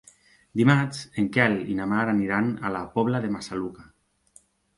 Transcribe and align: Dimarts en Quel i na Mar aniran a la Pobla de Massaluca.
Dimarts 0.61 1.01
en 1.23 1.27
Quel 1.35 1.53
i 1.73 1.75
na 1.81 1.87
Mar 1.91 1.99
aniran 2.15 2.49
a 2.69 2.73
la 2.77 2.83
Pobla 2.97 3.23
de 3.27 3.31
Massaluca. 3.37 3.87